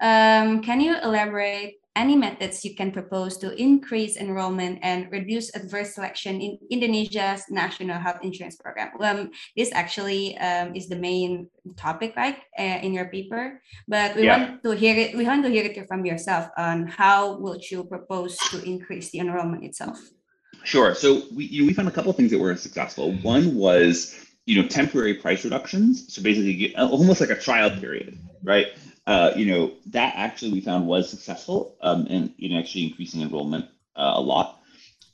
[0.00, 5.94] Um, can you elaborate any methods you can propose to increase enrollment and reduce adverse
[5.94, 8.90] selection in Indonesia's national health insurance program?
[9.00, 13.62] Um, this actually um, is the main topic, right, uh, in your paper.
[13.86, 14.38] But we yeah.
[14.38, 15.16] want to hear it.
[15.16, 19.20] We want to hear it from yourself on how would you propose to increase the
[19.20, 20.00] enrollment itself.
[20.64, 20.94] Sure.
[20.94, 23.12] So we you know, we found a couple of things that were successful.
[23.22, 26.12] One was you know temporary price reductions.
[26.12, 28.68] So basically, almost like a trial period, right?
[29.06, 33.66] Uh, you know, that actually we found was successful um, and in actually increasing enrollment
[33.96, 34.60] uh, a lot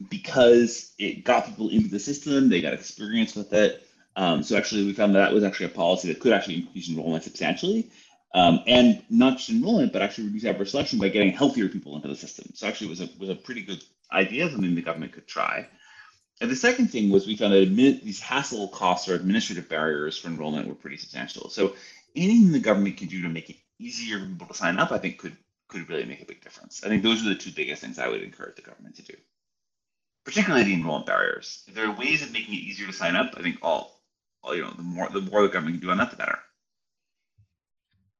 [0.08, 3.86] because it got people into the system, they got experience with it.
[4.16, 6.88] Um, so actually, we found that, that was actually a policy that could actually increase
[6.88, 7.90] enrollment substantially.
[8.32, 12.08] Um, and not just enrollment, but actually reduce adverse selection by getting healthier people into
[12.08, 12.52] the system.
[12.54, 13.82] So actually, it was a was a pretty good
[14.12, 15.66] idea, something the government could try.
[16.40, 20.16] And the second thing was we found that admin, these hassle costs or administrative barriers
[20.16, 21.50] for enrollment were pretty substantial.
[21.50, 21.74] So
[22.16, 24.98] anything the government can do to make it easier for people to sign up, I
[24.98, 25.36] think could
[25.68, 26.82] could really make a big difference.
[26.84, 29.14] I think those are the two biggest things I would encourage the government to do,
[30.24, 31.62] particularly the enrollment barriers.
[31.68, 34.02] If there are ways of making it easier to sign up, I think all,
[34.42, 36.38] all you know, the more the more the government can do on that, the better.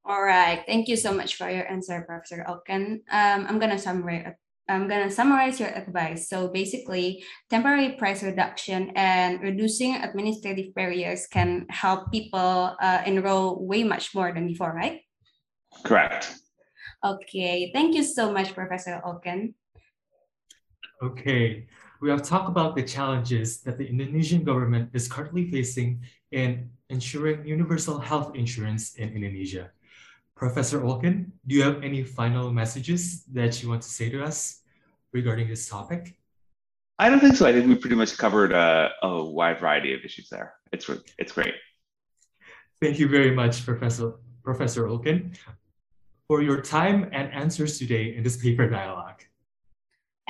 [0.05, 3.03] All right, thank you so much for your answer, Professor Olken.
[3.11, 4.35] Um, I'm gonna summarize.
[4.69, 6.29] I'm gonna summarize your advice.
[6.29, 13.83] So basically, temporary price reduction and reducing administrative barriers can help people uh, enroll way
[13.83, 15.03] much more than before, right?
[15.85, 16.35] Correct.
[17.05, 19.55] Okay, thank you so much, Professor Olken.
[21.03, 21.67] Okay,
[22.03, 27.47] we have talked about the challenges that the Indonesian government is currently facing in ensuring
[27.47, 29.71] universal health insurance in Indonesia.
[30.37, 34.61] Professor Olken, do you have any final messages that you want to say to us
[35.13, 36.17] regarding this topic?
[36.99, 37.47] I don't think so.
[37.47, 40.55] I think we pretty much covered a, a wide variety of issues there.
[40.73, 41.55] It's it's great.
[42.81, 45.37] Thank you very much, Professor Professor Olken
[46.31, 49.27] for your time and answers today in this paper dialogue.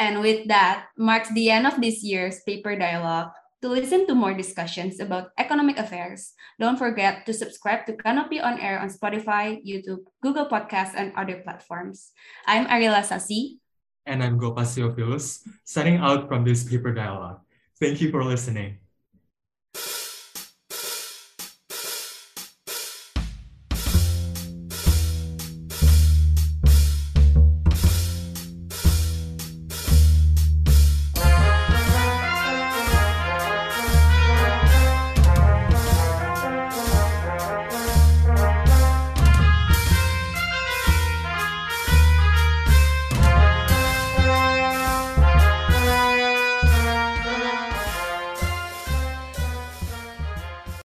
[0.01, 3.37] And with that, marks the end of this year's paper dialogue.
[3.61, 8.57] To listen to more discussions about economic affairs, don't forget to subscribe to Kanopi on
[8.57, 12.17] Air on Spotify, YouTube, Google Podcasts, and other platforms.
[12.49, 13.61] I'm Ariela Sasi.
[14.09, 17.45] And I'm Gopas Theophilus, signing out from this paper dialogue.
[17.77, 18.80] Thank you for listening.